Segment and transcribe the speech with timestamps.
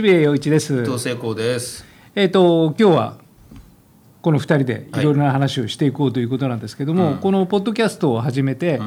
[0.00, 0.72] 渋谷陽一です。
[0.82, 1.84] 伊藤聖光です。
[2.14, 3.18] えっ、と今日は
[4.22, 8.80] この二人でいろいろな話をしていこうということなんですけども、うんこのポッドキャストを始めて、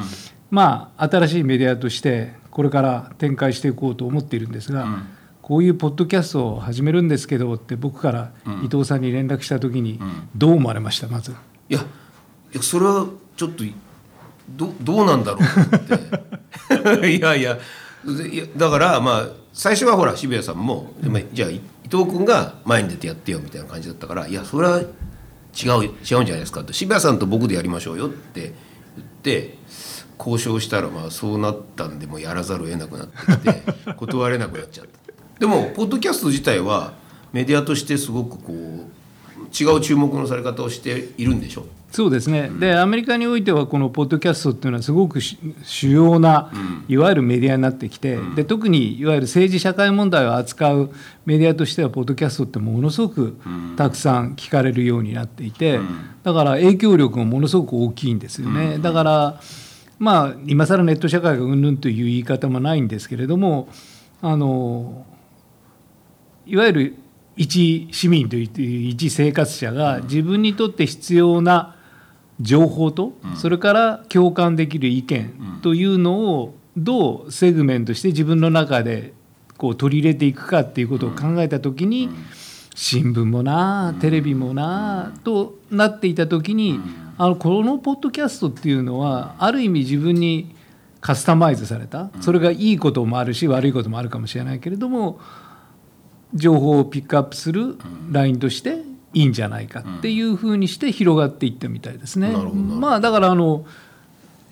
[0.50, 5.06] まあ新しいメディアとしてこれから展開していこうと思っているんですが、うん
[5.40, 11.06] こういうポッドキャストを始めるんですけどって僕からうん伊藤さんに連絡した時にんどう思われました？
[11.06, 11.30] まず。
[11.68, 13.06] いや、いやそれは
[13.36, 13.62] ちょっと
[14.48, 17.06] どどうなんだろうって。
[17.14, 17.56] いやいや
[18.56, 24.86] だからまあ最初はほら渋谷さんも、でもじゃあ伊藤君が前に出てやってよみたいな感じだったからいやそれは違う
[25.54, 28.52] 違うんじゃないですかって渋谷さんと僕でやりましょうよって言っ
[29.22, 29.56] て
[30.18, 34.92] 交渉したらまあそうなったんでもうやらざるを得なくなってきて 断れなくなっちゃった。
[35.38, 36.94] でもポッドキャスト自体は
[37.32, 41.66] メディアとしてすごくこう違う注目のされ方をしているんでしょ？
[41.94, 46.50] そうですね、でアメリカにおいてはこのポッドキャストっていうのはすごくし主要な、
[46.88, 50.90] いわゆるメディアになってきて、で特にいわゆる政治社会問題を扱う
[51.24, 53.36] メディアとしてはポッドキャストってものすごく
[53.76, 55.78] たくさん聞かれるようになっていて、
[56.24, 58.78] だから影響力もものすごく大きいんですよね。
[58.78, 59.40] だから
[60.00, 63.68] まあ今更ネット社会がうんぬんという言い方もないんですけれども
[64.20, 65.06] あの
[66.44, 66.96] いわゆる
[67.36, 71.76] 一市民という一生活者が自分にとって必要な
[72.40, 79.12] 情報と、それから共感できる意見というのをどうセグメントして自分の中で
[79.56, 82.10] こう取り入れていくかっていうことを考えた時に、
[82.74, 86.80] 新聞もなテレビもなとなっていた時に、
[87.16, 90.54] あのこのポッドキャストっていうのはある意味自分に
[91.00, 95.20] カスタマイズされたそれがいいこともあるし悪いこともあるかもしれないけれども
[96.32, 97.76] 情報をピックアップする
[98.10, 98.78] ラインとして
[99.14, 102.30] いいんじゃないかっていうふうにして広がっていったみたいですね。
[102.32, 103.64] まあだからあの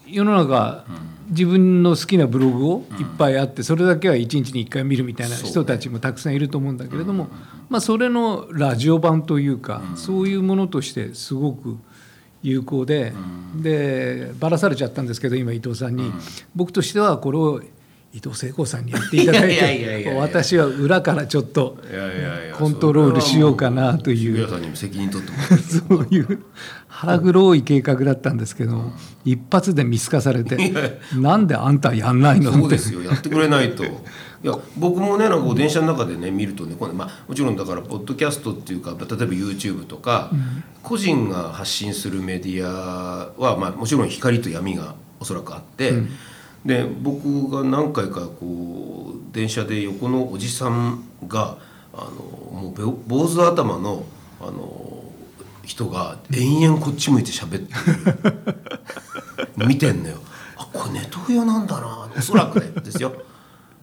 [0.06, 0.84] 世の中
[1.28, 7.28] 自分の好きなブログをいっぱいあってそれだけは一日に一回見るみたいな人たちもたくさんいると思うんだけれども、
[7.70, 11.78] まあ、それのラジオ版というかそういうものとしてすごく
[12.42, 13.12] 有効で
[13.56, 16.12] でばらされちゃったんですけど今伊藤さんに。
[16.54, 17.62] 僕としてはこれを
[18.14, 21.78] 伊藤聖子さんにやっていただいてや私は裏からちょっと
[22.58, 24.46] コントロールしようかなという。
[24.48, 24.56] そ
[25.96, 26.42] ういう
[26.88, 28.92] 腹黒い計画だったんですけど
[29.24, 32.50] 一発で見透かされてなんであんたやんないの？
[32.50, 33.84] ってそうですよやってくれないと。
[34.44, 40.32] いや僕もねなんか電車の中でね見るとねこれ、まあ、もちろんだからポッドキャストっていうか例えば YouTube とか、
[40.82, 45.92] 個人が発信するメディアは、まあ、もちろん光と闇がおそらくあって、
[46.64, 51.58] で僕が何回かこう電車で横のおじさんが
[51.92, 54.04] あのもう坊主頭の
[54.40, 55.02] あの
[55.64, 57.74] 人が延々こっち向いて喋って
[59.58, 60.18] る見てんのよ。
[60.56, 63.12] あこれネトウヨなんだなおそらくねですよ。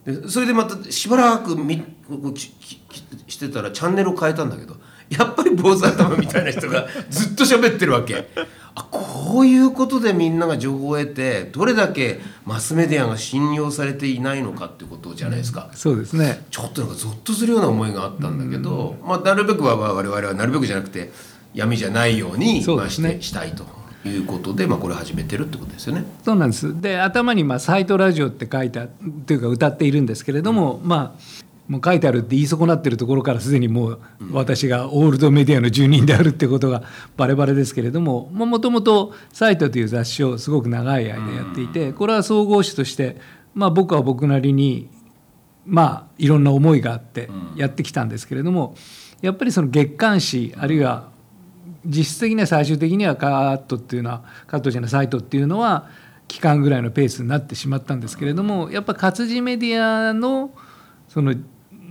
[0.06, 1.85] でそれでまたしばらくみこ
[2.23, 4.75] うきききしてたらチャンネルを変えたんだけど
[5.09, 8.28] やっぱり坊主頭みたいな人がずっと喋ってるわけ。
[8.75, 16.46] あこういうことでみんなが情報を得てどれだけマスメディアが信用されていないのかっていうことじゃないですか、そうですね。
[16.50, 21.12] ちょっとなんかゾッとするような思いがあったんだけど、まあ、なるべくはまあ我々はなるべくじゃなくて
[21.53, 23.66] 闇じゃないようにまあしてしたいと
[24.07, 26.06] いうことで、まあ、これ始めてるってことですよね。
[26.24, 26.80] そうなんです。
[26.81, 28.88] で頭にまあ「サイトラジオ」って書いた
[29.25, 34.00] というか歌っているんですけれども、まあもう書いてあるって言い損なってるところからすでにもう
[34.31, 36.81] 私がオールドメディアの住人であるってことが
[37.16, 43.18] バレバレですけれどももともと「サイト」という雑誌をすごく長い間やっていてこれは総合誌として、
[43.53, 44.90] まあ、僕は僕なりに
[45.63, 48.75] まあいろんな思いがあってやってきたんですけれども
[49.22, 51.09] やっぱりその月刊誌あるいは
[51.86, 55.88] 実質的には最終的にはカーットっていうのはカットじゃないサイトっていうのは
[56.28, 60.51] 期間ぐらいのペースになってしまったんですけれどもやっぱ活字メディアの
[61.07, 61.36] その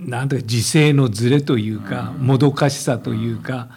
[0.05, 3.69] なんとか時勢のズレというかもどかしさというか、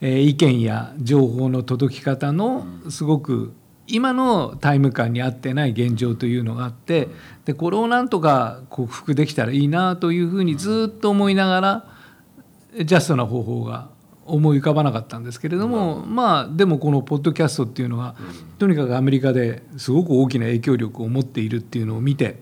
[0.00, 3.52] えー意見や情報の届き方のすごく
[3.86, 7.08] 今のタイム感に合ってない現状というのがあって
[7.44, 13.90] でこれをなんとか克服できたらいいなというふうにずっと思いながらジャストな方法が
[14.24, 18.14] 思い浮かばなかったんですけれども、まあでもこのポッドキャストっていうのは、
[18.58, 22.40] とにかくアメリカですごく大きな影響力を持っているっていうのを見て、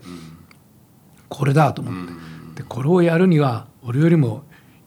[1.28, 2.12] これだと思って、
[2.60, 4.42] でこれをやるには俺よりも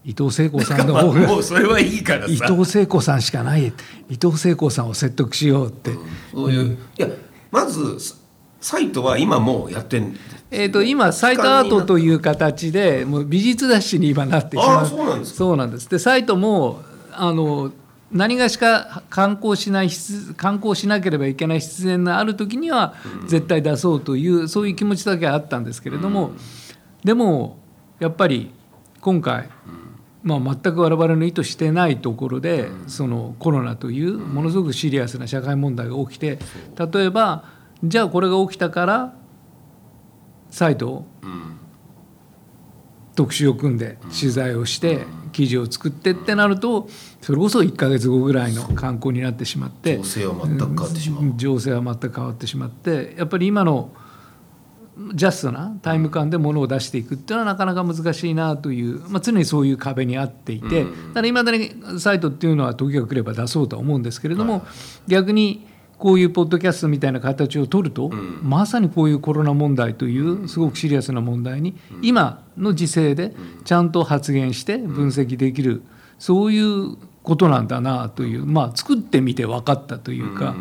[0.06, 2.32] 伊藤聖子さんの方がもうそれはいいからさ。
[2.32, 3.74] 伊藤聖子さんしかない。
[4.10, 5.92] 伊藤聖子さんを説得しようって、
[6.32, 6.78] そういう。
[6.98, 7.08] いや
[7.52, 8.16] まずサ
[8.60, 10.16] サイトは今もうやってん。
[10.52, 14.86] えー、と今サイトアートという形でもう美術雑誌に今なってしまう。
[14.86, 15.38] そうなんですか。
[15.38, 15.90] そうなんです。
[15.90, 16.82] でサイトも
[17.12, 17.72] あの
[18.12, 22.94] 何がしか観光しない必観光しなければいけない必然がある時には
[23.28, 26.34] 絶対出そうという、そういう気持ちだけはあったんですけれども、
[27.04, 27.63] でも
[28.00, 28.52] やっぱり
[29.02, 29.50] 今回、
[30.24, 36.40] まあ、全く我々の意図してないところで、そのコロナというものすごくシリアスな社会問題が起きて
[36.94, 37.46] 例えば
[37.84, 39.14] じゃあこれが起きたから
[40.50, 41.06] サイトを
[43.16, 46.88] 特集を組んで取材をして記事を作ってってなると
[47.22, 49.98] それこそ1か月後ぐらいの観光になってしまって
[51.36, 53.92] 情勢は全く変わってしまってやっぱり今の
[55.16, 64.66] ジャストなタイム感でものを出していくっていうのはなかなか難しいなという、まあ、常にそういう壁にあっていて、ただいまだにサイトっていうのは時が来れば出そうとは思うんですけれども、
[65.08, 65.66] 逆に
[65.98, 68.10] こういうポッドキャストみたいな形を取ると、
[68.42, 73.34] まさにこういうコロナ問題というすごくシリアスな問題に、今の時勢で
[73.66, 75.82] ちゃんと発言して分析できる、
[76.20, 80.56] そういうことなんだなというまあ作ってみて分かったというか。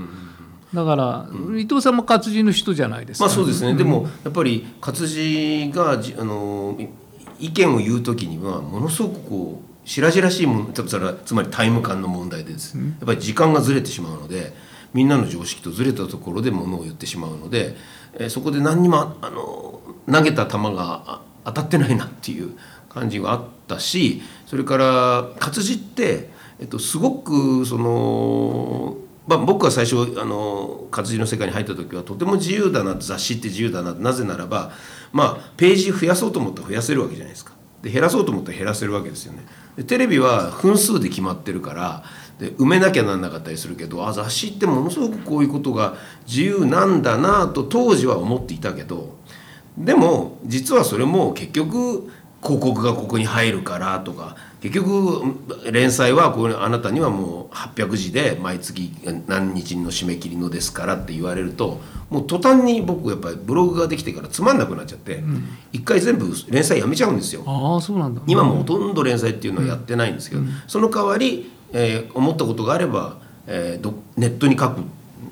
[0.74, 1.28] だから、
[1.58, 3.26] 伊藤さんも活字の人じゃないですか。
[3.26, 14.52] まあそうですね、でもやっぱり活字がじあのい意見を言う時にはものすごくこう白々しいもんつまりつまりタイム感の問題です、やっぱり時間がずれてしまうので
[14.94, 17.76] みんなの常識とずれたところでものを言ってしまうので、
[18.14, 19.80] えーそこで何にもああの
[20.10, 22.56] 投げた球があ当たってないなっていう
[22.88, 26.30] 感じがあったしそれから活字って、
[26.60, 28.96] えっと、すごくその
[29.26, 34.72] まあ、僕は最初あの活字の世界に入った時はとても自由だな雑誌って自由だななぜならば、
[35.12, 37.52] まあ、ページ増やそうと思ったら増やせるわけじゃないですか。
[37.82, 39.44] で減らそうと思ったら減らせるわけですよね。
[39.76, 42.04] でテレビは分数で決まってるから
[42.38, 45.94] で埋めなきゃなんなかったりするけどあ雑誌ってものすごくこういうことが
[46.26, 49.16] 自由なんだなと当時は思っていたけど
[49.78, 52.10] でも実はそれも結局
[52.42, 55.22] 広告がここに入るからとか結局
[55.72, 58.92] 連載はこれあなたにはもう800字で毎月
[59.26, 61.80] 何日の締め切りのですからって言われると
[62.10, 65.24] もう途端に僕やっぱりブログができてからつまんなくなっちゃって
[65.72, 67.42] 一、回全部連載やめちゃうんですよ。
[67.46, 68.22] ああそうなんだ。
[68.26, 73.16] 今もほとんど連載っていうのはやってないんですけど、その代わり、えー思ったことがあれば、
[73.46, 74.82] えーどネットに書く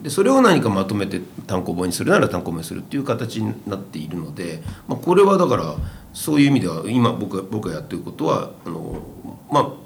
[0.03, 5.75] でそれを何かまとめて単行本にするなら単行本にするっていう形になっているので、まあ、これはだから
[6.13, 9.03] そういう意味では今僕が僕がやってることはあの
[9.51, 9.77] ま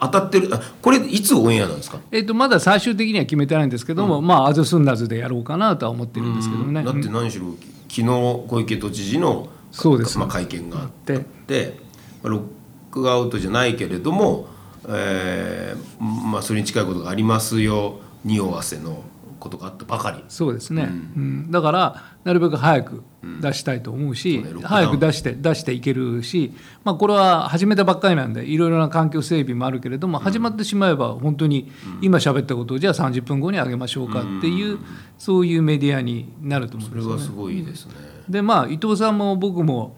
[0.00, 1.98] あ当たってるあこれいつオンエアなんですか？
[2.12, 6.84] えっとまだ最終的には決めてないんですけども、まあアズスンダズでやろうかなとは思ってるんですけどね。
[6.84, 7.46] だって何しろ
[7.88, 10.18] 昨日小池都知事のそうです。
[10.18, 11.24] まあ、会見があって。
[11.46, 11.78] で
[12.22, 12.42] ロッ
[12.90, 14.46] クアウトじゃないけれども、
[14.88, 18.00] えーまあ、それに近いことがありますよ。
[18.24, 19.02] 匂わせの
[19.38, 20.22] ことがあったばかり。
[20.28, 21.50] そうですね、うん。
[21.50, 23.02] だからなるべく早く
[23.40, 24.86] 出したいと思うし、そうねロックダウン。
[24.86, 26.52] 早く出して出していけるし、
[26.84, 31.70] まあ、これは始めたばっかりなんでいろいろな環境整備もあるけれども、始まってしまえば本当に
[32.00, 34.78] 今喋ったことをじゃあ30分後に上げましょうかっていう、
[35.18, 37.20] そういうメディアになると思うんですよね。
[37.20, 37.92] それはすごいですね。
[38.28, 39.96] ででまあ伊藤さんも僕も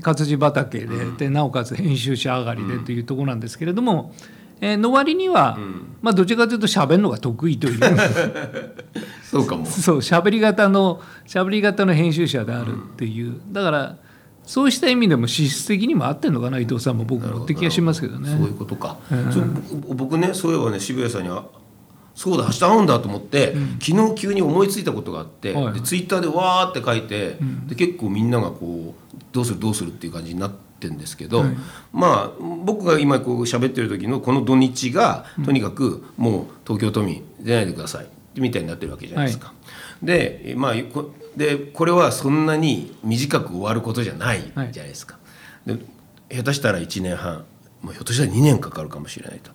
[0.00, 0.86] 活字畑で,、
[1.18, 4.43] でなおかつ編集者上がりでというところなんですけれども、えー
[4.76, 5.58] の割には、
[6.00, 7.80] まあ、どちらかというと喋るのが得意という。
[9.22, 9.66] そうかも。
[9.66, 13.96] そう喋り方の喋り方の編集者であるっていう、だから
[14.44, 18.28] そうした意味でも資質的にも合ってるのかな伊藤さんも僕もって気がしますけどね。
[18.28, 18.98] そういうことか。
[19.32, 19.44] そう
[19.88, 21.46] ぼ僕ねそういえばね渋谷さんには
[22.14, 25.64] そうだ明日会うんだと思って、昨日急に思いついたことがあって、はい。
[25.64, 31.56] はいでツイッターでわーって書いて、で結構みんながこうどうするどうするっていう感じになってんですけど、はい。
[31.92, 38.06] まあ僕が今こう喋ってる時のこの土日がとにかくもう東京都民出ないでください。
[38.36, 39.52] みたいになってるわけじゃないですか。
[40.02, 45.18] でまあこでこれはそんなに短く終わることじゃないじゃないですか。
[45.66, 45.78] で
[46.30, 47.44] 下手したら1年半
[47.82, 49.50] もうひょっとしたら2年かかるかもしれないと。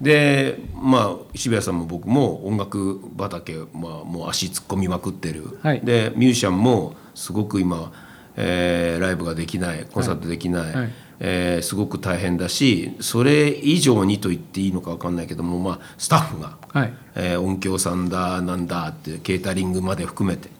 [0.00, 5.80] でまあ渋谷さんも僕も音楽畑、まあ、もう足突っ込みまくってる、はい。
[5.82, 7.92] でミュージシャンもすごく今、
[8.36, 10.92] えーライブができないコンサートできない、はい。
[11.20, 16.92] えーすごく大変だしそれ以上にと言っていいのか分かんないけども、まあ、スタッフが、はい。
[17.14, 20.50] えー音響さんだなんだってケータリングまで含めて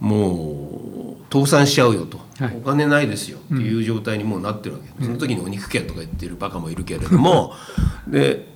[0.00, 2.56] もう倒産しちゃうよと、はい。
[2.56, 7.54] お金ないですよっていう状態にもうなってるわけ、その時にお肉券とか言ってるバカもいるけれども
[8.06, 8.52] で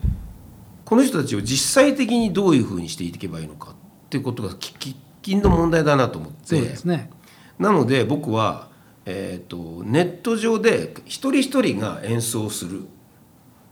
[0.84, 3.74] この人たちを実際的にどういうふうにしていけばいいのかっ
[4.10, 6.36] ていうことが喫緊の問題だなと思って。
[6.44, 7.10] そうですね。
[7.58, 8.68] なので僕は、
[9.04, 12.82] えー、とネット上で一人一人が演奏する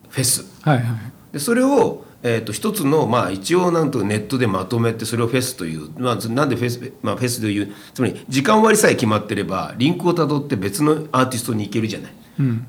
[0.09, 0.45] フェス。
[0.63, 0.97] はいはい。
[1.33, 12.13] でそれを、えー、と一つの、まあ、一応なんとネットでまとめてそれをフェスという、まあ、なんでフェス,、まあ、フェスというつまり時間割さえ決まってればリンクをたどって別のアーティストに行けるじゃない。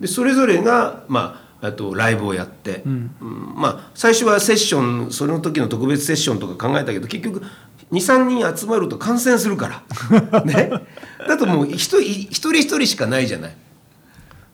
[0.01, 3.11] でそれぞれが、まあ、あとライブをやって、うん。
[3.55, 7.41] まあ、最初はセッションその時の特別セッションとか考えたけど結局
[7.91, 9.83] 23人集まると感染するか
[10.31, 10.71] ら、 ね、
[11.27, 13.55] だともう一人一人一人しかないじゃない。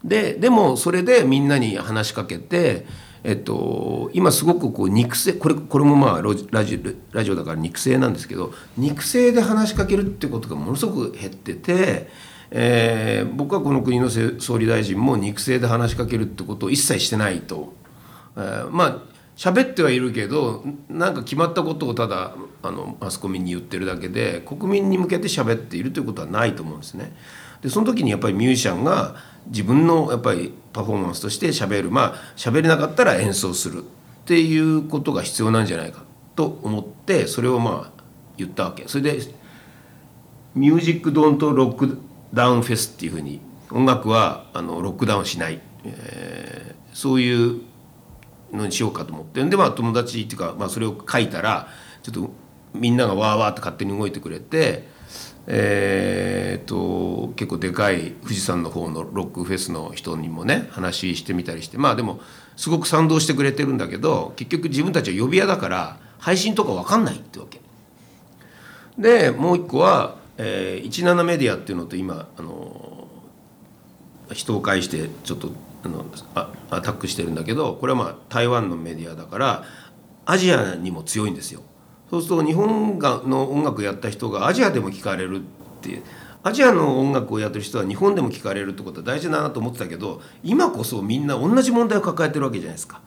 [0.04, 2.86] ででもそれでみんなに話しかけて、
[3.24, 12.10] えっと、今すごくこう肉声これこれもまあラジオラジオだから肉声なんですけど肉声で話しかけるってことがものすごく減ってて、
[12.52, 17.74] えー僕はこの国のせ総理大臣も肉声で話しかけるってことを一切してないと。
[18.36, 27.16] えーまあ喋ってはいるけどなんか決まったことをただあのマスコミに言ってるだけで国民に向けて喋っているということはないと思うんですね。
[27.62, 29.16] でその時にやっぱりミュージシャンが
[29.48, 31.92] 自分のやっぱりパフォーマンスとして喋る。
[31.92, 33.84] まあ喋れなかったら演奏する。
[33.84, 36.04] っていうことが必要なんじゃないか
[36.36, 38.04] と思ってそれをまあ
[38.38, 38.86] 言ったわけ。
[38.88, 39.20] それで
[40.56, 41.98] 「ミュージック・ドント・ロック
[42.34, 47.62] ダウン・フェス」っていうふうに音楽はあのロックダウンしない、えーそういう
[48.54, 51.68] のにしようかと思ってでまあ友達っていうか、まあ、それを書いたら
[52.04, 52.32] ちょっと
[52.74, 54.92] みんながわーわーって勝手に動いてくれて。
[55.46, 62.22] えーっと結構でかい富士山の方のロックフェスの人にもね話してみたりしてまあでも
[62.56, 67.60] すごく賛同してくれてるんだけど結局自分たちは呼び屋だから配信とか分かんないってわけ。
[68.98, 73.08] でもう一個は、えー、17メディアっていうのと今あの
[74.32, 75.52] 人を介してちょっと
[75.84, 79.63] あのあアタックしてるんだけどこれはまあ台湾のメディアだから
[80.25, 81.62] アジアにも強いんですよ。
[82.10, 85.42] そうすると日本がの音楽やった人がアジアでも聞かれるっ
[85.82, 86.04] ていう
[86.44, 93.02] アジアの音楽をやってる人は日本でも聞かれるってことは大事だなと思ってたけど今こそみんな同じ問題を抱えてるわけじゃないですか。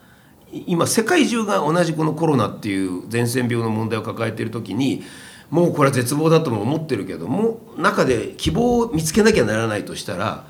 [0.52, 5.02] 今世界中が同じこのコロナっていう伝染病の問題を抱えてる時に
[5.50, 10.46] もうこれは絶望だとも思ってるけども中で希望を見つけなきゃならないとしたら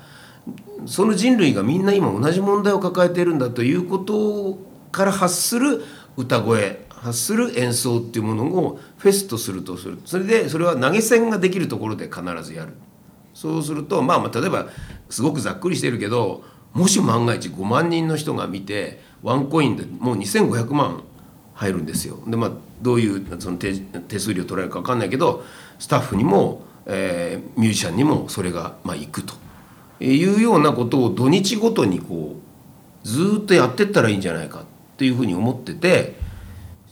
[0.85, 4.57] その人類がみんな今同じ問題を抱えているんだということ
[4.91, 5.83] から発する
[6.15, 9.99] 歌声発する演奏っていうものをフェスとするとする。
[10.05, 12.73] それでそれは投げ銭ができるところで必ずやる。
[13.33, 14.67] そうするとまあまあ例えば
[15.09, 21.03] すごくざっくりしてるけどもし万が一5万人の人が見てワンコインでもう2500万
[21.53, 22.19] 入るんですよ。
[22.25, 22.51] でまあ
[22.81, 25.43] どういうその手数料取られるか分かんないけど
[25.77, 29.46] スタッフにも、えーミュージシャンにもそれがまあ行くと。
[29.99, 32.35] いうようなことを土日ごとにこ
[33.03, 34.63] うずーっとやってったらいいんじゃないかっ
[34.97, 36.15] ていうふうに思ってて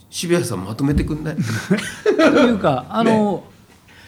[0.09, 1.35] 渋谷さんまとめてくんない？
[1.35, 3.43] というかあの、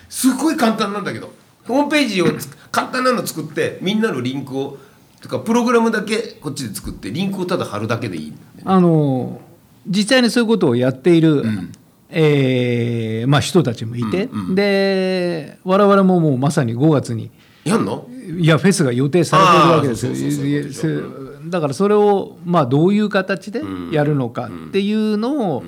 [0.07, 1.31] すごい簡単なんだけど
[1.65, 4.77] ホームページをつ簡単なの作ってみんなのリンクを
[5.21, 8.31] とかプログラムだけこっちで作ってリンクをただ貼るだけでいい。
[8.31, 9.41] ねあの
[9.85, 11.71] 実際にそういうことをやっている、ん。
[12.09, 14.55] えーまあ、人たちもいて、うんうん。
[14.55, 17.31] で我々ももうまさに5月に
[17.67, 18.09] やんの？
[18.11, 21.03] いやフェスが予定されてるわけですよ。
[21.47, 22.93] だからそれを、まあ、どう。
[22.97, 25.63] いう形でやるのかっていうのを、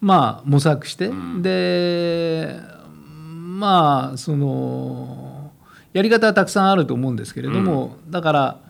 [0.00, 2.56] まあ、模索して、で
[2.98, 5.52] まあその
[5.92, 8.60] やり方はたくさんあると思うんですけれども、だから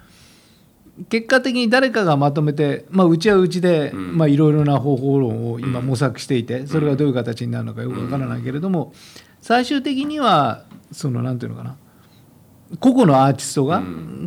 [1.09, 8.93] 結果的に誰かがまとめて、まあ、うちはうちでまあいろいろな方法論を今模索していてそれがどういう形になるのかよくわからないけれども
[9.41, 11.77] 最終的にはそのなんていうのかな
[12.81, 13.83] 個々のアーティストが、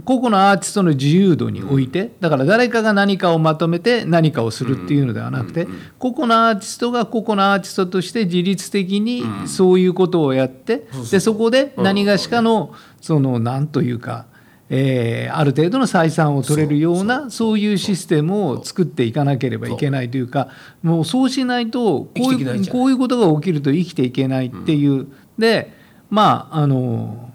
[0.05, 14.25] 個々のアーティストの自由度において、だから誰かが何かをまとめて何かをするっていうのではなくて、個々のアーティストが個々のアーティストとして自律的にそういうことをやって、でそこで何がしかのそのなんというか、
[14.69, 20.49] えーある程度の採算を取れるようなそういうシステムを作っていかなければいけないというか
[20.81, 25.71] もうそうしないとこういうこういうことが起きると生きていけないっていう、で
[26.09, 27.31] まああの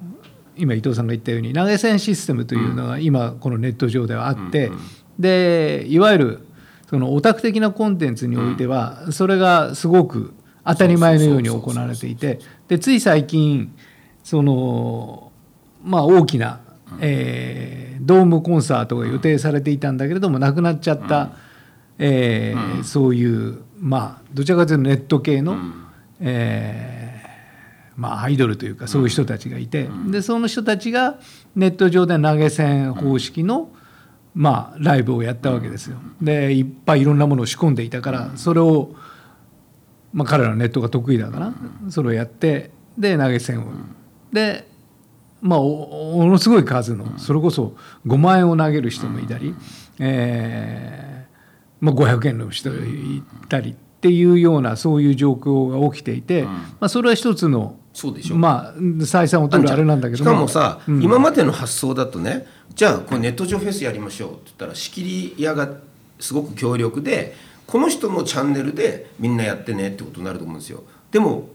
[0.57, 4.71] 今伊藤さんが言ったように投げ銭システムというのが今このネット上ではあって、
[5.19, 6.47] でいわゆる
[6.89, 13.73] そのオタク的なコンテンツにおいてはそれがすごく当たり前のように行われていてでつい最近
[14.25, 15.33] その
[15.83, 16.61] まあ大きな、
[17.01, 21.33] えードームコンサートが予定されていたんだけれどもなくなっちゃった、
[21.99, 25.59] えーそういうまあどちらかというとネット系の、
[26.19, 27.00] えー
[28.01, 31.19] まあ、アイドルというかそういう人たちがいて、でその人たちが
[31.55, 33.69] ネット上で投げ銭方式の、
[34.35, 35.99] まあ、ライブをやったわけですよ。
[36.23, 38.95] でいっぱいいろんなものを仕込んでいたからそれを、
[40.15, 41.53] まあ、彼らのネットが得意だから
[41.91, 43.67] それをやってで投げ銭を。
[44.33, 44.67] で
[45.43, 47.77] まあおものすごい数のそれこそ
[48.07, 49.55] 5万円を投げる人もいたり、
[49.99, 58.37] えーまあ、500円の人がいたりっていうようなそういう状況が起きていて、まあ、それは一つのそうでしょ。
[58.37, 65.69] まあ採算を取るあれなんだけどしかもさ、今までの発想だとねじゃあこれネット上フェスやりましょうって言ったら仕切り屋が
[66.19, 67.35] すごく強力で
[67.67, 70.85] この人のチャンネルでみんなやってねってことになると思うんですよ。
[71.11, 71.49] でも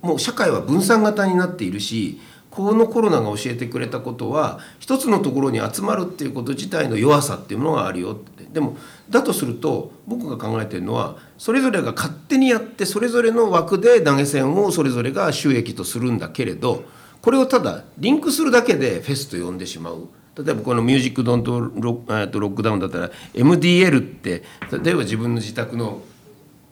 [0.00, 2.20] もう社会は分散型になっているし
[2.52, 8.76] このコロナが教えてくれたことは一つのところに集まるっていうこと自体の弱さっていうものがあるよってでも
[9.08, 16.84] だとすると僕が考えてるのはそれぞれが勝手にやってそれぞれの枠で投げ銭をそれぞれが収益とするんだけれど
[17.22, 20.08] これをただリンクするだけでフェスと呼んでしまう。
[20.34, 24.42] 例えばこの「ミュージック・ドントロックダウン」だったら MDL って
[24.82, 26.00] 例えば自分の自宅の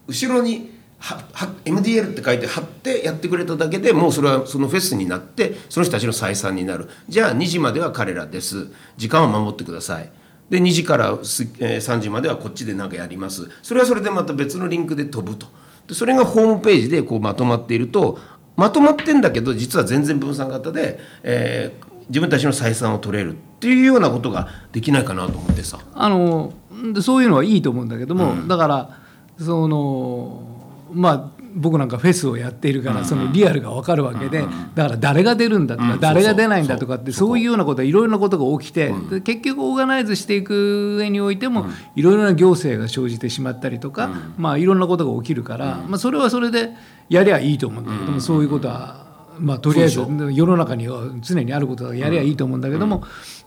[0.08, 6.88] 後ろにはは MDL って書いて貼ってやってくれただけでもうそれはそのフェスになってその人たちの採算になる。
[7.09, 8.69] じゃあ2時までは彼らです。
[8.99, 10.11] 時間は守ってください。
[10.50, 13.49] で2時から3時まではこっちで何かやります。
[13.62, 15.47] それはそれでまた別のリンクで飛ぶと。
[15.87, 18.19] でそれがホームページでこうまとまっていると
[18.57, 25.78] まとまってんだけど実は全然分散型で、えー、自分たちの採算を取れるっていうようなことができないかなと思ってさ。
[25.95, 26.52] あの
[27.00, 29.00] そういうのはいいと思うんだけども、うん、だから
[29.38, 30.60] その
[30.92, 34.44] まあ僕なんかフェスをやっているからそのリアルが分かるわけで
[34.75, 38.92] だから誰が出るんだとか誰が出ないんだとかってそういうようなこといろいろなことが起きて
[39.25, 41.66] 結局オーガナイズしていく上においても
[41.97, 46.70] いろいろな行政が生じてしまったりとかまあいろんなことが起きるからまあそれはそれで
[47.09, 49.06] やりゃいいと思うんだけどもそういうことは
[49.38, 50.00] まあとりあえず
[50.32, 53.02] 世の中には常にあることだやりゃいいと思うんだけども。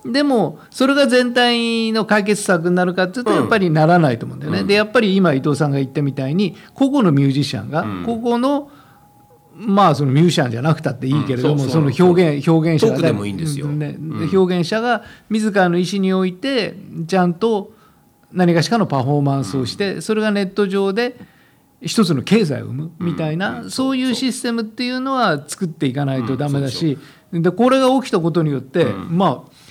[0.05, 4.59] でもそれが全体の解決策になるかっていうとやっぱりならないと思うんだよね。
[4.59, 8.69] うん、でやっぱり今伊藤さんが言ったみたいに個々のミュージシャンが個々の、
[9.55, 13.97] まあそのミュージシャンじゃなくたっていいけれども、その表現表現者が、ね
[14.33, 16.75] 表現者が自らの意思において
[17.07, 17.71] ちゃんと
[18.31, 21.15] 何かしかのパフォーマンスをしてそれがネット上で
[21.81, 26.97] 一つの経済を生むみたいな、そういうシステムっていうのは作っていかないとダメだし、
[27.31, 29.62] でこれが起きたことによって、まあ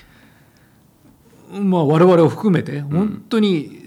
[1.60, 3.78] まあ、我々を含めて本当に、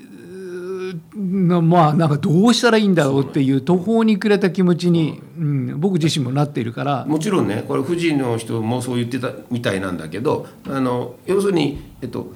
[1.16, 7.06] うん、まあなんかどうしたらいいんだろうっていう途方に暮れた気持ちに、うん、僕自身もなっているから。
[7.06, 12.32] もちろんねこれ富士の人もそう言ってたみたいなんだけどあの要するに、えっと、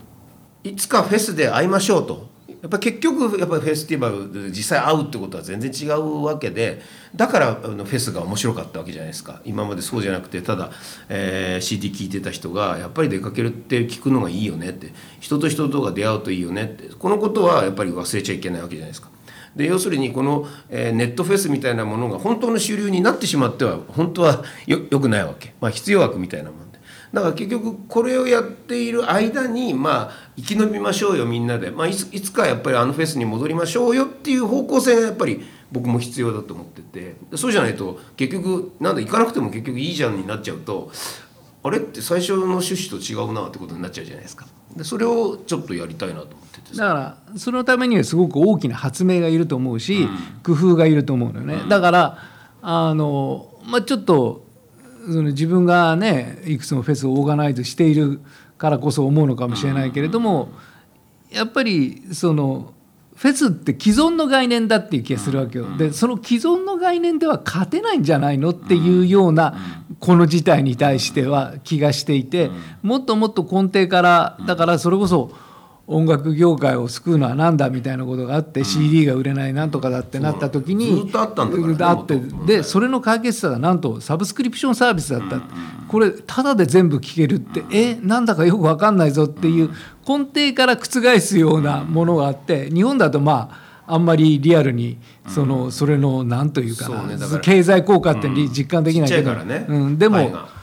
[0.63, 2.27] いつかフェスで会いましょうと
[2.61, 6.81] やっぱ結局やっぱりフェスティバルで実際会うってことは全然違うわけで
[7.15, 9.41] だからあのフェスが面白かったわけじゃないですか。
[9.45, 10.71] 今までそうじゃなくてただ、
[11.07, 19.09] えー、CD 聴いてた人がやっぱり出かけるって聞くのがいいよねって人と人とが出会うといいよねってこのことはやっぱり忘れちゃいけないわけじゃないですか。
[19.55, 26.68] で要するにこの、えー、ネットフェスみたいなものが本当の主流になってしまっては本当はよよくないわけ、まあ、必要悪みたいなもん
[27.13, 37.15] だから結局これをやっている間にまあ生き延びましょうよみんなで、まあ、いついつかやっぱりあのフェスに戻りましょうよっていう方向性がやっぱり僕も必要だと思ってて。
[37.35, 40.91] そうじゃないと結局なんだ行かなくても結局いいじゃんになっちゃうと
[41.63, 41.77] あれ？
[41.77, 44.47] って最初の趣旨と違うなってことになっちゃうじゃないですか。
[44.75, 50.09] でそれをちょっとやりたいなと思っててだからそのためにはすごく大きな発明がいると思うし、うん、
[50.43, 52.17] 工夫がいると思うのよね、うん、だから
[52.61, 54.45] あの、まあ、ちょっと
[55.11, 58.21] その自分がねいくつもフェスをオーガナイズしている
[58.57, 60.49] からこそ思うのかもしれないけれども
[61.31, 62.73] やっぱりその
[63.15, 65.65] フェスって既存の概念だっていう気がするわけよ。
[65.77, 69.57] でその既存の概念では勝てないんじゃないのっていうような
[69.99, 72.49] この事態に対しては気がしていて
[72.81, 75.31] もっともっと根底からだからそれこそ。
[75.91, 85.41] 音楽業界を救うのは何だみたいなことがあって、CD が売れないなんとかだってなった時にずっとあったんだから、あってでそれの解決策がなんとサブスクリプションサービスだった、
[85.87, 89.71] これただで全部聴けるって、えなんだかよく分かんないぞっていう
[90.07, 93.49] 根底から覆すようなものがあって日本だとま
[93.87, 100.58] ああんまりリアルにそのそれの何というかな経済効果って実感できないけど、うん、でも。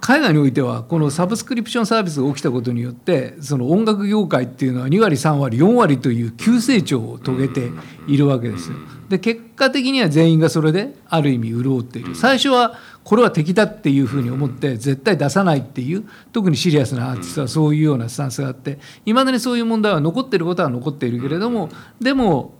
[0.00, 7.70] 海外においてはこのサブスクリプションサービスが起きたことによってその音楽業界っていうのは2割3割4割という急成長を遂げて
[8.06, 8.76] いるわけですよ。
[9.08, 12.14] で結果的には全員がそれである意味潤っている。
[12.14, 21.68] 最初はこれは敵だっていうふうに思って絶対出さないっていう特にシリアスなアーティストはそういうようなスタンスがあっていまだにそういう問題は残っていることは残っているけれども
[22.00, 22.54] でも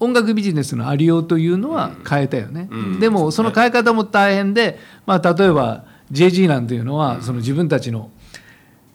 [0.00, 2.68] 音楽ビジネスのありようというのは変えたよね。
[3.00, 8.10] でもその変え方も大変で、まあ、例えば JG なんていうのはその自分たちの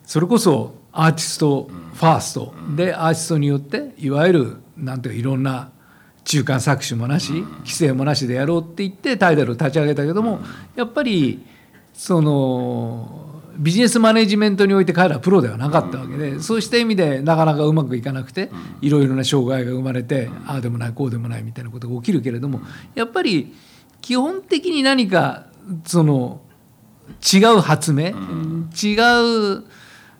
[0.05, 2.53] それこそアーティストファースト。
[2.75, 5.71] でアーティストによっていわゆるなんていういろんな
[6.23, 10.39] 中間搾取もなし規制もなしでやろうって言ってタイトルを立ち上げたけども
[10.75, 11.45] やっぱり
[11.93, 18.49] そのビジネスマネジメントにおいて彼らはプロではなかったわけでそうした意味でなかなかうまくいかなくて
[18.81, 22.61] いろいろな障害が生まれてああでもないこうでもないみたいなことが起きるけれども
[22.95, 23.53] やっぱり
[24.01, 25.47] 基本的に何か
[25.85, 26.41] その
[27.33, 28.09] 違う発明、
[28.83, 28.95] 違
[29.57, 29.63] う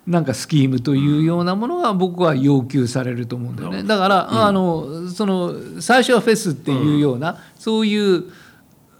[0.06, 3.82] なんかスキームというようなものが僕は要求されると思うんだよね。
[3.84, 8.24] だから、あのその最初はフェスっていうような、そういう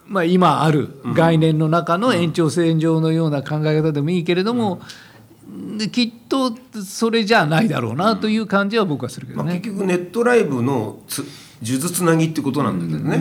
[0.07, 4.81] まあ、今ある概念の中の延長線上のような考え方でもいいけれども、
[5.79, 9.61] できっとそれじゃないだろうなという感じは僕はするけどまあ、ね。
[9.61, 11.25] 結局ネットライブのつ
[11.63, 13.19] 数珠つなぎってことなんだけどね、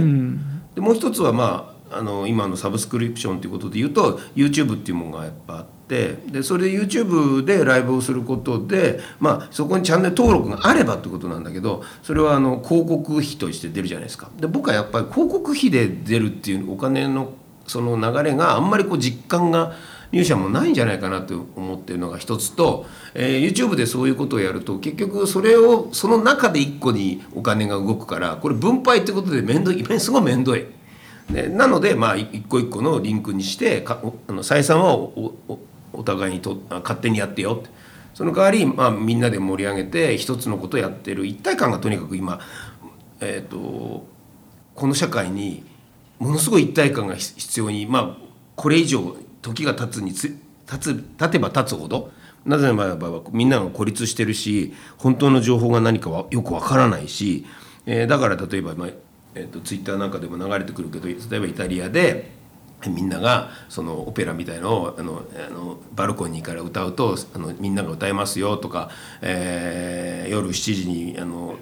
[0.76, 14.30] でもう一つはまああの今のサブスクリプションということで言うと YouTube っていうものがやっぱあってでそれで YouTube でライブをすることで、まあ、そこにチャンネル登録があればってことなんだけどそれはあの広告費として出るじゃないですか。
[14.40, 17.34] で僕はやっぱり広告費で出るっていうお金の
[17.68, 19.74] その流れがあんまりこう実感が
[20.12, 30.66] 入社もないんじゃないかなと思ってるのが一つと、えー YouTube でそういうことをやると結局それをその中で一個にお金が動くからこれ分配ってことで面倒いすごい面倒い。
[31.30, 35.60] ね、なのでまあ一個一個のリンクにしてかあの採算はおお
[35.94, 37.70] お互いにと勝手にやってよって。
[38.14, 41.26] その代わり、まあ、みんなで盛り上げて一つのことをやってる。
[41.26, 42.40] 一体感がとにかく今、
[43.22, 44.06] えー、と
[44.76, 45.64] この社会に
[46.20, 48.18] ものすごい一体感が必要にまあ
[48.56, 52.12] これ以上時が経つにつ経つ経てば経つほど
[52.46, 57.46] なぜならばみんなが孤立してるし本当の情報が何かはよくわからないし、
[57.86, 58.90] えーだから例えば、まあ
[59.36, 62.32] えー、とツイッターなんかでも流れてくるけど例えばイタリアで
[62.90, 68.90] みんながそのオペラみたいのをあのあのバルコニーから歌うとあのみんなが歌えますよとか、
[69.22, 71.58] えー夜7時にあの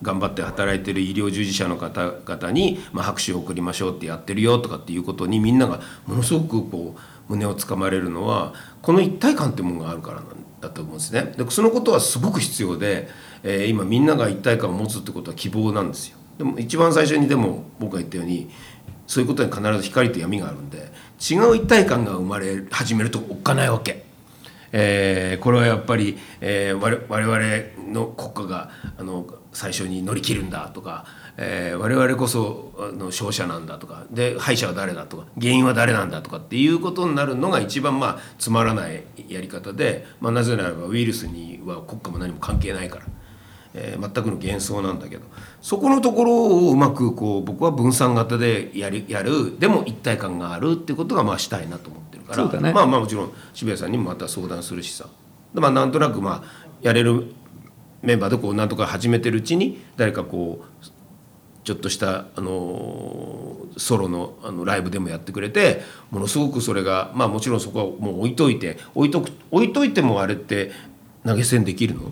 [0.00, 10.22] 頑張って働いてる医療従事者の方々に、まあ、拍手を送りましょうってやってるよとかっていうことにみんながものすごくこう胸をつかまれるのはこの一体感ってものがあるから
[10.60, 11.34] だと思うんですね。
[11.36, 13.08] でそのことはすごく必要で、
[13.42, 16.17] えー今みんなが一体感を持つってことは希望なんですよ。
[16.38, 18.48] でも一番最初にでも僕が言ったように
[19.06, 24.04] そういうことに必ず光と闇があるんで違う一体感が生まれ始めるとおっかないわけ。
[24.70, 31.06] えーこれはやっぱり、えー、我々の国家があの最初に乗り切るんだとか、
[31.38, 43.06] えー我々こそあの勝者なんだとかで敗者は誰だとか原因は誰なんだとかっていうことになるのが一番まあつまらないやり方で、まあ、なぜならばウイルスには国家も何も関係ないから。
[43.74, 45.22] えー全くの幻想なんだけど。
[45.60, 49.58] そこのところをうまくこう僕は分散型でやりやる。
[49.58, 52.60] でも一体感があるっていうことがまあしたいなと思ってるから。
[52.60, 52.72] ね。
[52.72, 55.06] まあまあもちろん渋谷さんにもまた相談するしさ。
[55.54, 57.32] でまあなんとなくまあやれる
[58.02, 60.86] メンバーでこうなんとか始めてるうちに誰かこう
[61.64, 70.72] ちょっとした、あのーソロのあのライブでもやってくれてものすごくそれがまあもちろんそこはもう置いといて置いとく置いといてもあれって
[71.24, 72.10] 投げ銭できるの？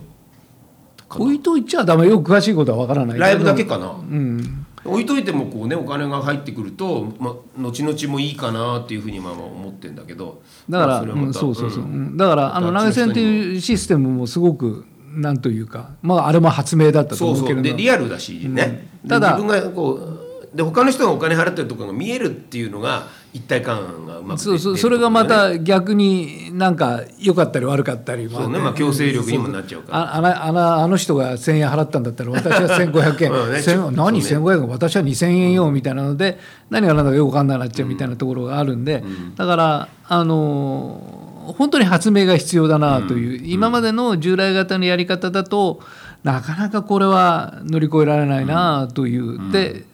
[1.09, 2.07] 置いといちゃダメ。
[2.07, 4.65] よく詳しいことはわからないライブだけかな、うん。
[4.83, 10.41] 置いといてもこうねお金が入ってくると、まあ、後々もいいかなっていうふうにまあまあ思ってんだけど。
[10.69, 12.17] だから、まあうんそうそうそう、んうん。
[12.17, 19.09] だからあの投げ銭っていうシステムもすごくなんというかまああれも発明だったと思うけれどでリアルだしね、うん。
[19.09, 28.59] ただで自分がこうで他の人がお金払ってるところが見えるっていうのが一体感がうまくそうそうそれがまた逆になんか良かったり悪かったりそうね。
[28.59, 29.99] まあ強制力にもなっちゃうから。
[29.99, 33.61] ああのあのあの人が1,000円払ったんだったら私は1,500円、 うんね。
[33.95, 34.67] 何そうね1,500円？
[34.69, 39.03] 私は2,000円よみたいなので何が何だかよく分かんなくなっちゃうみたいなところがあるんで、
[39.35, 45.79] だからあの本当に発明が必要だなという、今までの従来型のやり方だと
[46.23, 49.51] なかなかこれは乗り越えられないなという。
[49.51, 49.85] で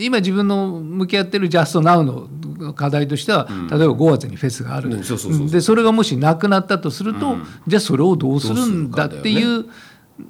[0.00, 2.28] 今自分の向き合ってるジャストナウの
[2.74, 5.16] 課題としては、例えば5月にフェスがある、うんそ
[5.50, 9.66] でそれがもしなくなったとすると、じゃあそれをどうするんだっていう、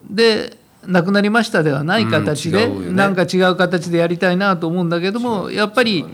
[0.08, 2.92] でなくなりましたではない形で、うんね。
[2.92, 6.04] なんか違う形でやりたいなと思うんだけどもやっぱり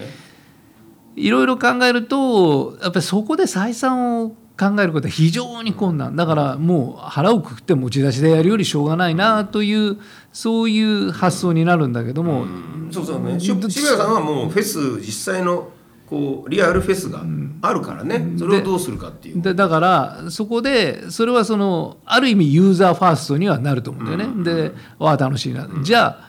[1.16, 6.16] いろいろ考えるとやっぱりそこで採算を考えることは非常に困難。
[6.16, 9.98] だからもう腹をくくって持ち出しでやるよりしょうがないなという
[10.32, 12.46] そういう発想になるんだけども、
[12.90, 13.38] そうそうね。
[13.38, 15.70] し渋谷さんはもうフェス実際の
[16.06, 17.22] こうリアルフェスが
[17.60, 19.42] あるからね、それをどうするかっていう。
[19.42, 24.44] でだからそこでそれはそのある意味ユーザーファーストにはなると思うんだよね。
[24.44, 26.28] でわあ楽しいな、じゃあ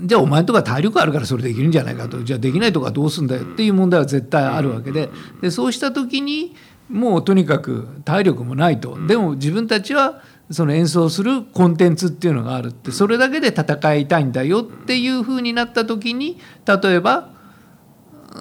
[0.00, 2.22] じゃあお前んとこは体力あるからそれできるんじゃないかと。
[2.22, 5.10] じゃあできないとかどうすんだよっていう問題は絶対あるわけで。
[5.42, 6.54] でそうした時に
[6.88, 12.90] もうとにかく体力もないと、でも自分たちはその演奏するコンテンツっていうのがあるって。
[12.90, 17.30] それだけで戦いたいんだよっていうふうになった時に例えば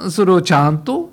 [0.10, 1.12] それをちゃんと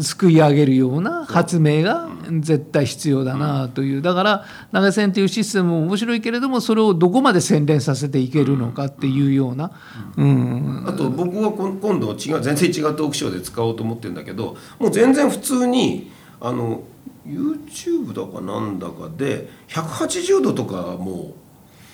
[0.00, 2.08] すくい上げるような発明が
[2.40, 4.02] 絶対必要だなという。
[4.02, 9.70] だから投げ銭というシステムも面白いけれどもそれをどこまで洗練させていけるのかっていうような、
[10.16, 16.10] うん、あと僕は今度違う全然違うトークショーで使おうと思ってるんだけどもう全然普通に
[16.44, 16.82] あの
[17.26, 21.34] YouTube だかなんだかで180度とかも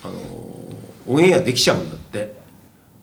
[0.03, 0.15] うあの
[1.07, 2.41] オンエアできちゃうんだって。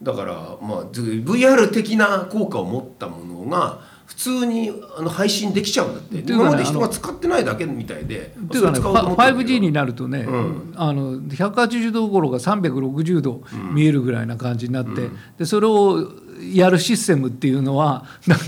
[0.03, 10.75] だからまあ VR 的な効果を持ったものが普通にあの配信できちゃうんだって、ね今まで人が使ってないだけみたいでっていうかね、それ使おうと思ってるんだけど 5G になるとね、うん。
[10.77, 18.45] あの180度どころか360度見えるぐらいな感じになって、でそれをやるシステムっていうのはなんか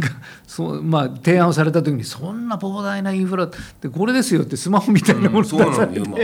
[0.46, 3.50] そう、まあ、提案をされた時にそんな膨大なインフラっ
[3.80, 6.18] てこれですよってスマホみたいなものそうなのよ今